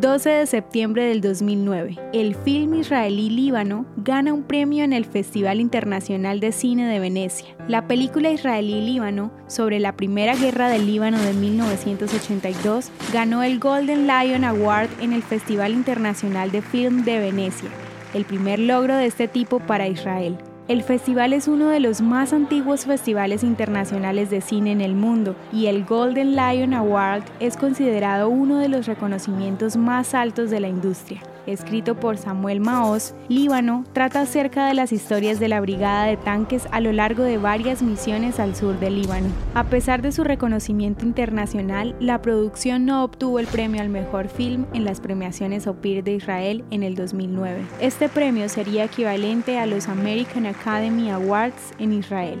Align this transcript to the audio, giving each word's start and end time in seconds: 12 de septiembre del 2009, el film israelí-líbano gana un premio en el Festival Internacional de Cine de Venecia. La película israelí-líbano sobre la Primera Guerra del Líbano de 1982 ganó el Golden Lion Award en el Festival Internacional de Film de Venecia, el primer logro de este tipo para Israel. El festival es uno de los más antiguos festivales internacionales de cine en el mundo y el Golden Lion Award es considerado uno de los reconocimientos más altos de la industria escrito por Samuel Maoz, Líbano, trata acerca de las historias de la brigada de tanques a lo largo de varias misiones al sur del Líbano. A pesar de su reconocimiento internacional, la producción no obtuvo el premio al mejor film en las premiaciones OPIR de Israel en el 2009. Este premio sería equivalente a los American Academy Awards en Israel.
12 0.00 0.30
de 0.30 0.46
septiembre 0.46 1.04
del 1.04 1.20
2009, 1.20 1.98
el 2.14 2.34
film 2.34 2.72
israelí-líbano 2.72 3.84
gana 3.98 4.32
un 4.32 4.44
premio 4.44 4.82
en 4.82 4.94
el 4.94 5.04
Festival 5.04 5.60
Internacional 5.60 6.40
de 6.40 6.52
Cine 6.52 6.90
de 6.90 6.98
Venecia. 6.98 7.54
La 7.68 7.86
película 7.86 8.30
israelí-líbano 8.30 9.30
sobre 9.46 9.78
la 9.78 9.96
Primera 9.96 10.34
Guerra 10.36 10.70
del 10.70 10.86
Líbano 10.86 11.20
de 11.20 11.34
1982 11.34 12.90
ganó 13.12 13.42
el 13.42 13.58
Golden 13.58 14.06
Lion 14.06 14.44
Award 14.44 14.88
en 15.02 15.12
el 15.12 15.22
Festival 15.22 15.72
Internacional 15.72 16.50
de 16.50 16.62
Film 16.62 17.04
de 17.04 17.18
Venecia, 17.18 17.68
el 18.14 18.24
primer 18.24 18.58
logro 18.58 18.96
de 18.96 19.04
este 19.04 19.28
tipo 19.28 19.60
para 19.60 19.86
Israel. 19.86 20.38
El 20.70 20.84
festival 20.84 21.32
es 21.32 21.48
uno 21.48 21.68
de 21.68 21.80
los 21.80 22.00
más 22.00 22.32
antiguos 22.32 22.84
festivales 22.84 23.42
internacionales 23.42 24.30
de 24.30 24.40
cine 24.40 24.70
en 24.70 24.80
el 24.80 24.94
mundo 24.94 25.34
y 25.52 25.66
el 25.66 25.84
Golden 25.84 26.36
Lion 26.36 26.74
Award 26.74 27.24
es 27.40 27.56
considerado 27.56 28.28
uno 28.28 28.58
de 28.58 28.68
los 28.68 28.86
reconocimientos 28.86 29.76
más 29.76 30.14
altos 30.14 30.48
de 30.48 30.60
la 30.60 30.68
industria 30.68 31.22
escrito 31.46 31.94
por 31.94 32.18
Samuel 32.18 32.60
Maoz, 32.60 33.14
Líbano, 33.28 33.84
trata 33.92 34.22
acerca 34.22 34.66
de 34.66 34.74
las 34.74 34.92
historias 34.92 35.40
de 35.40 35.48
la 35.48 35.60
brigada 35.60 36.04
de 36.04 36.16
tanques 36.16 36.66
a 36.70 36.80
lo 36.80 36.92
largo 36.92 37.22
de 37.22 37.38
varias 37.38 37.82
misiones 37.82 38.40
al 38.40 38.54
sur 38.54 38.78
del 38.78 39.00
Líbano. 39.00 39.28
A 39.54 39.64
pesar 39.64 40.02
de 40.02 40.12
su 40.12 40.24
reconocimiento 40.24 41.04
internacional, 41.04 41.96
la 42.00 42.22
producción 42.22 42.84
no 42.84 43.04
obtuvo 43.04 43.38
el 43.38 43.46
premio 43.46 43.80
al 43.80 43.88
mejor 43.88 44.28
film 44.28 44.66
en 44.72 44.84
las 44.84 45.00
premiaciones 45.00 45.66
OPIR 45.66 46.04
de 46.04 46.14
Israel 46.14 46.64
en 46.70 46.82
el 46.82 46.94
2009. 46.94 47.62
Este 47.80 48.08
premio 48.08 48.48
sería 48.48 48.84
equivalente 48.84 49.58
a 49.58 49.66
los 49.66 49.88
American 49.88 50.46
Academy 50.46 51.10
Awards 51.10 51.72
en 51.78 51.92
Israel. 51.92 52.40